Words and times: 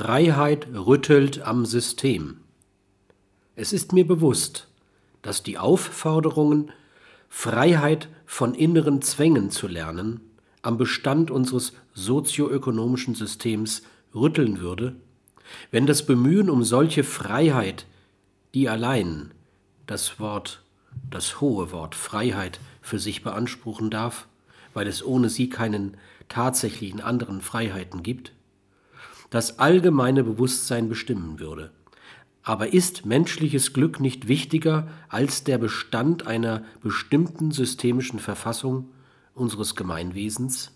Freiheit 0.00 0.66
rüttelt 0.72 1.42
am 1.42 1.66
System. 1.66 2.38
Es 3.54 3.74
ist 3.74 3.92
mir 3.92 4.06
bewusst, 4.06 4.66
dass 5.20 5.42
die 5.42 5.58
Aufforderungen, 5.58 6.72
Freiheit 7.28 8.08
von 8.24 8.54
inneren 8.54 9.02
Zwängen 9.02 9.50
zu 9.50 9.68
lernen, 9.68 10.22
am 10.62 10.78
Bestand 10.78 11.30
unseres 11.30 11.74
sozioökonomischen 11.92 13.14
Systems 13.14 13.82
rütteln 14.14 14.60
würde, 14.60 14.96
wenn 15.70 15.86
das 15.86 16.06
Bemühen 16.06 16.48
um 16.48 16.64
solche 16.64 17.04
Freiheit, 17.04 17.84
die 18.54 18.70
allein 18.70 19.32
das 19.86 20.18
Wort, 20.18 20.62
das 21.10 21.42
hohe 21.42 21.72
Wort 21.72 21.94
Freiheit 21.94 22.58
für 22.80 22.98
sich 22.98 23.22
beanspruchen 23.22 23.90
darf, 23.90 24.28
weil 24.72 24.86
es 24.86 25.04
ohne 25.04 25.28
sie 25.28 25.50
keinen 25.50 25.98
tatsächlichen 26.30 27.02
anderen 27.02 27.42
Freiheiten 27.42 28.02
gibt, 28.02 28.32
das 29.30 29.58
allgemeine 29.58 30.24
Bewusstsein 30.24 30.88
bestimmen 30.88 31.38
würde. 31.38 31.70
Aber 32.42 32.72
ist 32.72 33.06
menschliches 33.06 33.72
Glück 33.72 34.00
nicht 34.00 34.28
wichtiger 34.28 34.88
als 35.08 35.44
der 35.44 35.58
Bestand 35.58 36.26
einer 36.26 36.64
bestimmten 36.82 37.52
systemischen 37.52 38.18
Verfassung 38.18 38.90
unseres 39.34 39.76
Gemeinwesens? 39.76 40.72